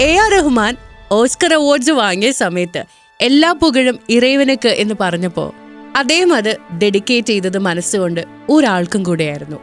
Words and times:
A 0.00 0.16
R 0.16 0.30
Rahman 0.32 0.74
Oscar 1.10 1.54
awards 1.54 1.90
വാങ്ങിയ 1.90 2.30
സമയത്ത് 2.30 2.82
എല്ലാ 3.20 3.52
പുകഴും 3.52 4.00
ഇറേവനക്ക് 4.10 4.68
എന്ന് 4.68 4.94
പറഞ്ഞപ്പോൾ 5.00 5.52
അദ്ദേഹം 5.96 6.34
അത് 6.34 6.56
ഡെഡിക്കേറ്റ് 6.78 7.26
ചെയ്തത് 7.26 7.58
മനസ്സുകൊണ്ട് 7.58 8.24
ഒരാൾക്കും 8.48 9.02
കൂടെയായിരുന്നു. 9.02 9.56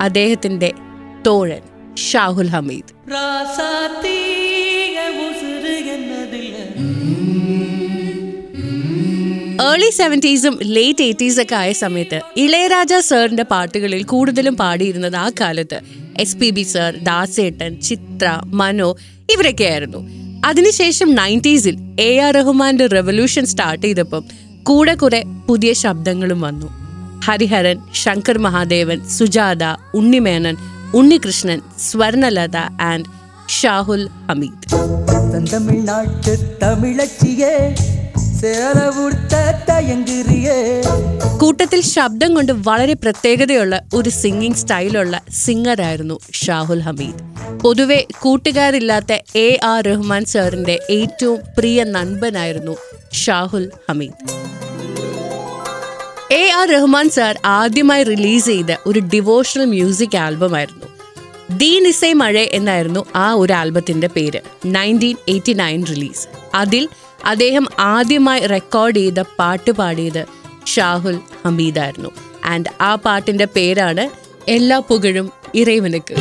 അദ്ദേഹത്തിന്റെ 0.00 0.72
തോഴൻ 1.26 1.62
ഷാഹുൽ 2.10 2.48
ഹമീദ്. 2.48 2.90
ഏർലി 9.62 9.90
സെവന്റീസും 9.90 10.58
ലേറ്റ് 10.62 11.02
എയ്റ്റീസൊക്കെ 11.02 11.54
ആയ 11.54 11.72
സമയത്ത് 11.72 12.20
ഇളയരാജ 12.36 12.94
സാറിന്റെ 13.00 13.42
പാട്ടുകളിൽ 13.42 14.02
കൂടുതലും 14.04 14.56
പാടിയിരുന്നത് 14.56 15.16
ആ 15.16 15.30
കാലത്ത് 15.40 15.78
എസ് 16.20 16.36
പി 16.36 16.50
ബി 16.50 16.62
സർ 16.62 16.94
ദാസേട്ടൻ 17.02 17.80
ചിത്ര 17.80 18.40
മനോ 18.44 18.96
ഇവരൊക്കെ 19.32 19.64
ആയിരുന്നു. 19.64 20.00
അതിനുശേഷം 20.44 21.14
നയന്റീസിൽ 21.14 21.76
എ 22.00 22.18
ആർ 22.18 22.34
റഹ്മാന്റെ 22.34 22.86
റെവല്യൂഷൻ 22.86 23.44
സ്റ്റാർട്ട് 23.46 23.86
ചെയ്തപ്പം 23.86 24.24
കൂടെ 24.62 24.94
കുറെ 24.94 25.24
പുതിയ 25.48 25.72
ശബ്ദങ്ങളും 25.72 26.40
വന്നു. 26.40 26.68
ഹരിഹരൻ 27.24 27.78
ശങ്കർ 27.94 28.38
മഹാദേവൻ 28.38 29.08
സുജാത 29.08 29.64
ഉണ്ണിമേനൻ 29.94 30.56
ഉണ്ണികൃഷ്ണൻ 30.94 31.60
സ്വർണലത 31.78 32.56
ആൻഡ് 32.90 33.04
ഷാഹുൽ 33.60 34.08
ഹമീദ്. 34.28 34.64
തമിഴ്നാട്ട് 35.52 36.34
തമിഴച്ചിയെ 36.62 37.54
കൂട്ടത്തിൽ 41.38 41.80
ശബ്ദം 41.80 42.34
കൊണ്ട് 42.34 42.52
വളരെ 42.56 42.94
പ്രത്യേകതയുള്ള 42.94 43.82
ഒരു 43.94 44.10
സിംഗിങ് 44.10 44.54
സ്റ്റൈലുള്ള 44.54 45.22
സിംഗറായിരുന്നു 45.30 46.18
ഷാഹുൽ 46.32 46.80
ഹമീദ്. 46.80 47.20
പൊതുവെ 47.60 48.06
കൂട്ടുകാരില്ലാത്ത 48.18 49.38
എ 49.38 49.58
ആർ 49.64 49.84
റഹ്മാൻ 49.84 50.24
സാറിന്റെ 50.24 50.78
ഏറ്റവും 50.90 51.38
പ്രിയ 51.58 51.84
നൻപനായിരുന്നു 51.84 52.76
Shahul 53.12 53.70
Hameed. 53.90 54.12
A 56.32 56.50
R 56.50 56.68
Rahman 56.68 57.08
sir 57.10 57.38
ആദ്യമായി 57.44 58.02
റിലീസ് 58.02 58.46
ചെയ്ത 58.46 58.76
ഒരു 58.86 59.00
ഡിവോഷണൽ 59.00 59.64
മ്യൂസിക് 59.64 60.16
ആൽബമായിരുന്നു. 60.16 60.86
ദീ 61.58 61.80
നിസൈ 61.80 62.12
മഴ 62.12 62.38
എന്നായിരുന്നു 62.38 63.04
ആ 63.16 63.32
ഒരു 63.32 63.52
ആൽബത്തിന്റെ 63.52 64.06
പേര് 64.06 64.40
നയന്റീൻ 64.66 65.16
എയ്റ്റി 65.28 65.52
നയൻ 65.52 65.86
റിലീസ് 65.86 66.28
അതിൽ 66.54 66.88
അദ്ദേഹം 67.25 67.65
ആദ്യമായി 67.89 68.41
റെക്കോർഡ് 68.47 68.95
ചെയ്ത 68.95 69.21
പാട്ട് 69.39 69.71
പാടിയത് 69.71 70.23
ഷാഹുൽ 70.75 71.17
ഹമീദായിരുന്നു 71.45 72.11
ആൻഡ് 72.45 72.71
ആ 72.81 72.95
പാട്ടിന്റെ 72.95 73.47
പേരാണ് 73.55 74.03
എല്ലാ 74.49 74.79
പുകഴും 74.89 75.27
ഇറൈവനുക്ക് 75.55 76.15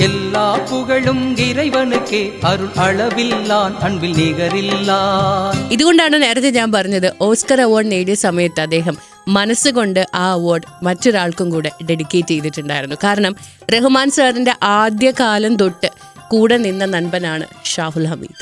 எல்லா 0.00 0.44
புகழும் 0.70 1.24
இறைவனுக்கே 1.38 2.20
அருள் 2.44 2.78
அளவில்லான் 2.78 3.74
அன்பில் 3.82 4.14
நிகரில்லான் 4.16 5.58
ഇതുകൊണ്ടാണ് 5.70 6.22
നേരത്തെ 6.22 6.50
ഞാൻ 6.50 6.72
പറഞ്ഞത് 6.72 7.08
ഓസ്കർ 7.20 7.60
അവാർഡ് 7.60 7.92
നേടിയ 7.92 8.14
സമയത്ത് 8.14 8.60
അദ്ദേഹം 8.60 8.96
മനസ്സുകൊണ്ട് 9.28 10.00
ആ 10.14 10.24
അവാർഡ് 10.32 10.68
മറ്റൊരാൾക്കും 10.84 11.50
കൂടെ 11.50 11.72
ഡെഡിക്കേറ്റ് 11.84 12.28
ചെയ്തിട്ടുണ്ടായിരുന്നു 12.28 12.96
കാരണം 13.04 13.34
റഹ്മാൻ 13.74 14.10
സാറിന്റെ 14.10 14.54
ആദ്യ 14.72 15.10
കാലം 15.20 15.56
തൊട്ട് 15.56 15.90
കൂടെ 16.28 16.56
നിന്ന 16.56 16.84
നൻപനാണ് 16.86 17.46
ഷാഹുൽ 17.64 18.06
ഹമീദ് 18.06 18.40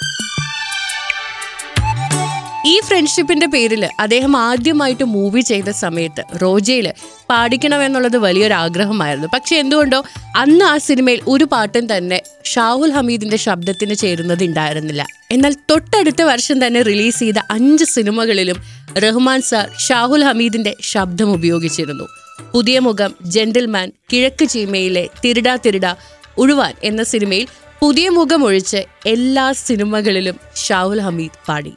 ഈ 2.69 2.73
ഫ്രണ്ട്ഷിപ്പിന്റെ 2.85 3.47
പേരിൽ 3.53 3.83
അദ്ദേഹം 4.03 4.33
ആദ്യമായിട്ട് 4.37 5.05
മൂവി 5.15 5.41
ചെയ്ത 5.49 5.69
സമയത്ത് 5.81 6.21
റോജയിൽ 6.41 6.87
പാടിക്കണമെന്നുള്ളത് 7.29 8.17
വലിയൊരു 8.25 8.55
ആഗ്രഹമായിരുന്നു. 8.63 9.27
പക്ഷെ 9.33 9.55
എന്തുകൊണ്ടോ 9.63 9.99
അന്ന് 10.41 10.65
ആ 10.65 10.75
സിനിമയിൽ 10.87 11.19
ഒരു 11.33 11.45
പാട്ടും 11.51 11.85
തന്നെ 11.91 12.19
ഷാഹുൽ 12.53 12.91
ഹമീദിന്റെ 12.97 13.37
ശബ്ദത്തിന് 13.45 13.95
ചേരുന്നത് 14.03 14.43
ഉണ്ടായിരുന്നില്ല. 14.43 15.05
എന്നാൽ 15.31 15.53
തൊട്ടടുത്ത 15.71 16.21
വർഷം 16.31 16.65
തന്നെ 16.65 16.81
റിലീസ് 16.81 17.19
ചെയ്ത 17.19 17.39
അഞ്ച് 17.57 17.87
സിനിമകളിലും 17.95 18.57
റഹ്മാൻ 19.05 19.41
സാർ 19.49 19.67
ഷാഹുൽ 19.87 20.25
ഹമീദിന്റെ 20.29 20.73
ശബ്ദം 20.93 21.31
ഉപയോഗിച്ചിരുന്നു. 21.37 22.07
പുതിയ 22.53 22.79
മുഖം 22.79 23.11
ജെന്റിൽമാൻ 23.35 23.87
കിഴക്ക് 24.13 24.45
ചീമയിലെ 24.55 25.05
തിരിടാ 25.25 25.55
തിരിടാ 25.65 25.93
ഉഴുവാൻ 26.37 26.73
എന്ന 26.83 27.01
സിനിമയിൽ 27.03 27.47
പുതിയ 27.81 28.07
മുഖമൊഴിച്ച് 28.09 28.79
എല്ലാ 29.05 29.45
സിനിമകളിലും 29.59 30.37
ഷാഹുൽ 30.63 30.99
ഹമീദ് 30.99 31.39
പാടി. 31.47 31.71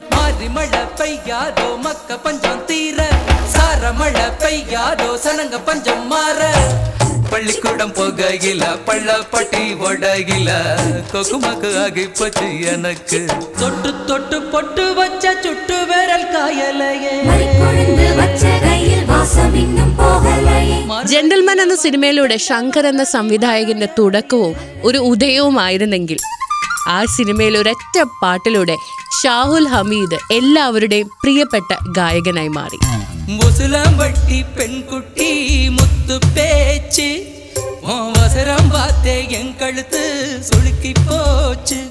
பள்ளிக்கூடம் 7.31 7.93
போகையில 7.97 8.63
பள்ளப்பட்டி 8.87 9.63
ஒடகில 9.81 10.49
கொக்குமக்கு 11.11 11.69
ஆகி 11.83 12.05
போச்சு 12.17 12.47
எனக்கு 12.71 13.19
தொட்டு 13.59 13.91
தொட்டு 14.09 14.39
பொட்டு 14.53 14.85
வச்ச 14.99 15.33
சுட்டு 15.43 15.77
விரல் 15.91 16.27
காயலையே 16.33 17.13
வச்ச 18.19 18.43
கையில் 18.65 19.05
வாசம் 19.05 19.55
இன்னும் 19.55 19.88
ജെന്റിൽമാൻ 21.05 21.61
എന്ന 21.61 21.75
സിനിമയിലൂടെ 21.75 22.37
ശങ്കർ 22.37 22.87
എന്ന 22.87 23.03
സംവിധായകന്റെ 23.03 23.87
തുടക്കവും 23.99 24.55
ഒരു 24.83 24.97
ഉദയവുമായിരുന്നെങ്കിൽ. 24.97 26.17
ആ 26.87 27.05
സിനിമയിൽ 27.05 27.57
ഒരൊറ്റ 27.57 28.03
പാട്ടിലൂടെ 28.23 28.75
ഷാഹുൽ 29.23 29.67
ഹമീദ് 29.67 30.33
എല്ലാവരുടെയും 30.33 31.07
പ്രിയപ്പെട്ട 31.07 31.75
ഗായകനായി 31.97 32.47
മാറി. 32.47 32.79
പെൺകുട്ടി 34.57 35.31
മുത്തു 35.67 36.19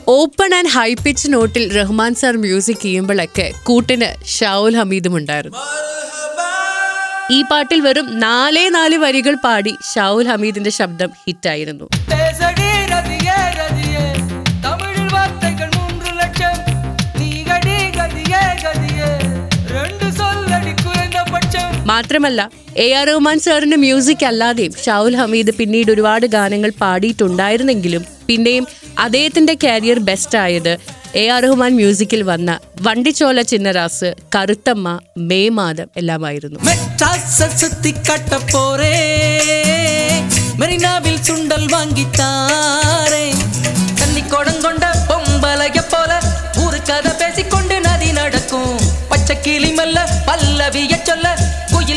ഓപ്പൺ 0.09 0.55
ആൻഡ് 0.55 0.69
ഹൈ 0.69 0.95
പിച്ച്. 0.95 1.29
നോട്ടിൽ 1.33 1.81
റഹ്മാൻ 1.81 2.15
സാർ 2.15 2.37
മ്യൂസിക് 2.37 2.83
ചെയ്യുമ്പോഴൊക്കെ 2.83 3.53
കൂട്ടിന് 3.63 4.27
ഷാഹുൽ 4.27 4.77
ഹമീദും 4.77 5.17
ഉണ്ടായിരുന്നു. 5.17 5.59
ഈ 7.37 7.39
പാട്ടിൽ 7.43 7.81
വെറും 7.81 8.07
നാലേ 8.21 8.69
നാല് 8.69 8.97
വരികൾ 8.97 9.35
പാടി 9.45 9.73
ഷാഹുൽ 9.93 10.27
ഹമീദിന്റെ 10.31 10.73
ശബ്ദം 10.79 11.11
ഹിറ്റായിരുന്നു. 11.25 11.87
മാത്രമല്ല 21.98 22.42
എ 22.78 22.88
ആർ 23.00 23.06
റഹ്മാൻ 23.10 23.38
സാറിന്റെ 23.40 23.78
മ്യൂസിക് 23.78 24.26
അല്ലാതെയും 24.26 24.74
ഷാഹുൽ 24.86 25.16
ഹമീദ് 25.16 25.54
പിന്നീട് 25.58 25.90
ഒരുപാട് 25.92 26.26
ഗാനങ്ങൾ 26.36 26.72
പാടിയിട്ടുണ്ടായിരുന്നെങ്കിലും 26.82 28.04
പിന്നെയും 28.28 28.66
അദ്ദേഹത്തിന്റെ 29.00 29.54
കരിയർ 29.64 30.00
ബെസ്റ്റ് 30.10 30.38
ആയത് 30.38 30.74
എ 31.16 31.24
ആർ 31.30 31.42
റഹ്മാൻ 31.46 31.72
മ്യൂസിക്കിൽ 31.76 32.22
വന്ന 32.24 32.52
വണ്ടിച്ചോല 32.82 33.42
ചിന്നറാസ് 33.52 34.10
കറുത്തമ്മ 34.36 34.94
മേമാദം 35.30 35.90
എല്ലാമായിരുന്നു 35.98 36.60
மெட்ராஸ 36.70 37.50
சுத்தி 37.62 37.92
காட்ட 38.02 38.40
போறே 38.54 38.94
மெரினாவில் 40.62 41.22
சுண்டல் 41.28 41.68
வாங்கி 41.74 42.06
தாரே 42.18 43.24
தண்ணி 44.00 44.24
கொடங்கொண்ட 44.26 44.86
பொம்பளைய 45.10 45.82
போல 45.94 46.12
ஊரு 46.64 46.80
கதை 46.90 47.14
பேசிக்கொண்டு 47.22 47.78
நதி 47.88 48.10
நடக்கும் 48.20 48.76
பச்சை 49.12 49.38
கிளி 49.42 49.72
மெல்ல 49.80 49.98
பல்லவிய 50.28 50.96
சொல்ல 51.04 51.28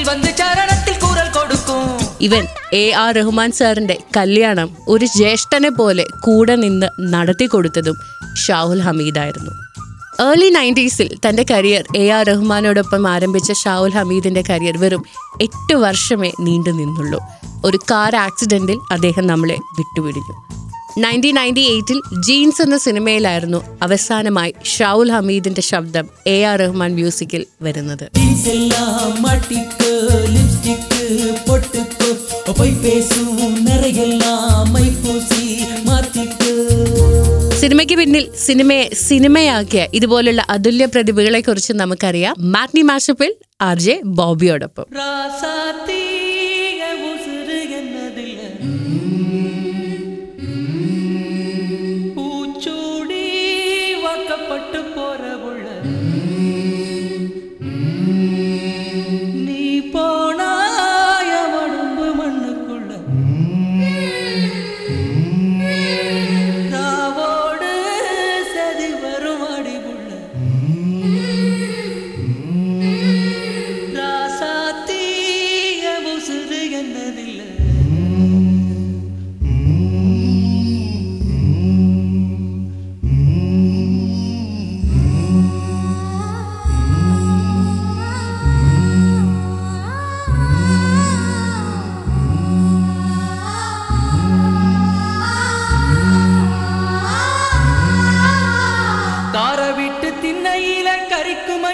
വന്ന് 0.07 0.31
ചരണത്തിൽ 0.37 0.95
കൂറൽ 1.01 1.27
കൊടുക്കും. 1.29 1.81
ഇവൻ 2.21 2.43
എ 2.73 2.91
ആർ 2.97 3.11
റഹ്മാൻ 3.15 3.51
സാറിന്റെ 3.51 3.95
കല്യാണം 4.17 4.69
ഒരു 4.87 5.05
ജ്യേഷ്ഠനെ 5.15 5.69
പോലെ 5.69 6.05
കൂടെ 6.21 6.55
നിന്ന് 6.55 6.87
നടത്തി 7.13 7.45
കൊടുത്തതും 7.45 7.97
ഷാഹുൽ 8.37 8.81
ഹമീദായിരുന്നു 8.81 9.53
ഏർലി 10.21 10.49
നയന്റീസിൽ 10.49 11.07
തന്റെ 11.25 11.43
കരിയർ 11.51 11.83
എ 11.97 12.09
ആർ 12.09 12.25
റഹ്മാനോടൊപ്പം 12.25 13.07
ആരംഭിച്ച 13.09 13.51
ഷാഹുൽ 13.53 13.91
ഹമീദിന്റെ 13.91 14.43
കരിയർ 14.49 14.77
വെറും 14.77 15.03
എട്ട് 15.41 15.75
വർഷമേ 15.75 16.31
നീണ്ടു 16.39 16.69
നിന്നുള്ളൂ 16.71 17.19
ഒരു 17.65 17.79
കാർ 17.91 18.15
ആക്സിഡന്റിൽ 18.17 18.79
അദ്ദേഹം 18.91 19.27
നമ്മളെ 19.27 19.57
വിട്ടുപിരിഞ്ഞു 19.77 20.35
നയന്റീൻ 20.97 21.35
നയന്റി 21.35 21.59
എയ്റ്റിൽ 21.59 22.01
ജീൻസ് 22.21 22.61
എന്ന 22.61 22.77
സിനിമയിലായിരുന്നു 22.77 23.77
അവസാനമായി 23.81 24.53
ഷൗൽ 24.65 25.11
ഹമീദിന്റെ 25.11 25.61
ശബ്ദം 25.61 26.09
എ 26.27 26.43
ആർ 26.43 26.59
റഹ്മാൻ 26.59 26.93
മ്യൂസിക്കിൽ 26.93 27.45
വരുന്നത്. 27.61 28.09
സിനിമയ്ക്ക് 37.59 37.93
പിന്നിൽ 37.93 38.35
സിനിമയെ 38.35 38.89
സിനിമയാക്കിയ 38.93 39.87
ഇതുപോലുള്ള 39.93 40.45
അതുല്യ 40.49 40.85
പ്രതിഭകളെ 40.85 41.39
കുറിച്ച് 41.39 41.73
നമുക്കറിയാം. 41.73 42.35
മാഗ്നി 42.39 42.81
മാഷപ്പിൽ 42.81 43.35
ആർ 43.61 43.79
ജെ 43.79 44.01
ബോബിയോടൊപ്പം. 44.05 44.85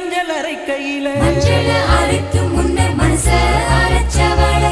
மஞ்சள் 0.10 0.30
அரைக்கையில 0.34 1.08
அரைக்கும் 1.96 2.52
முன்னர் 2.52 2.94
மனச 3.00 3.26
அரைச்சவளை. 3.78 4.70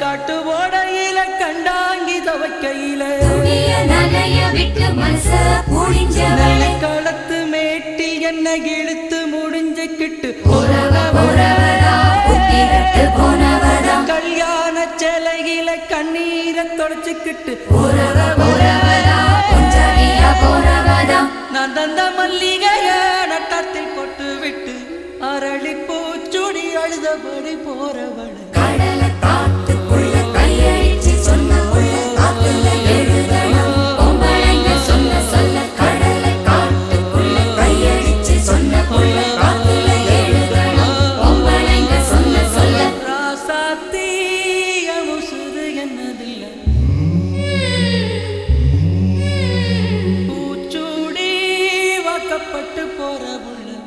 காட்டு 0.00 0.34
ஓடையில 0.54 1.18
கண்டாங்கி 1.42 2.16
தவக்கையில. 2.28 3.02
நனைய 3.90 4.40
விட்டு 4.56 4.88
மனச 5.00 5.30
புழிஞ்சவளை. 5.70 6.70
களத்து 6.84 7.38
மேட்டில் 7.52 8.18
என்ன 8.30 8.56
இழுத்து 8.74 9.20
முடிஞ்சு 9.34 9.86
கிட்டு. 9.98 10.32
உறவ 10.56 10.94
கல்யாண 14.10 14.86
செலகில 15.00 15.78
கண்ணீரை 15.92 16.66
தொடச்சுக்கிட்டு 16.80 17.54
உறவ 17.82 18.18
por 52.96 53.22
abundar. 53.22 53.81